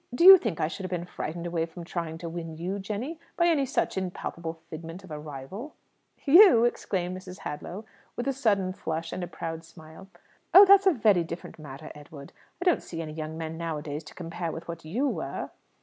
Do 0.15 0.25
you 0.25 0.39
think 0.39 0.59
I 0.59 0.67
should 0.67 0.83
have 0.83 0.89
been 0.89 1.05
frightened 1.05 1.45
away 1.45 1.67
from 1.67 1.83
trying 1.83 2.17
to 2.17 2.27
win 2.27 2.57
you, 2.57 2.79
Jenny, 2.79 3.19
by 3.37 3.45
any 3.45 3.67
such 3.67 3.99
impalpable 3.99 4.55
figment 4.67 5.03
of 5.03 5.11
a 5.11 5.19
rival?" 5.19 5.75
"You?" 6.25 6.65
exclaimed 6.65 7.15
Mrs. 7.15 7.37
Hadlow, 7.41 7.85
with 8.15 8.27
a 8.27 8.33
sudden 8.33 8.73
flush 8.73 9.13
and 9.13 9.23
a 9.23 9.27
proud 9.27 9.63
smile. 9.63 10.07
"Oh, 10.55 10.65
that's 10.65 10.87
a 10.87 10.91
very 10.91 11.23
different 11.23 11.59
matter, 11.59 11.91
Edward. 11.93 12.33
I 12.59 12.65
don't 12.65 12.81
see 12.81 12.99
any 13.03 13.13
young 13.13 13.37
men 13.37 13.59
nowadays 13.59 14.03
to 14.05 14.15
compare 14.15 14.51
with 14.51 14.67
what 14.67 14.83
you 14.83 15.07
were." 15.07 15.51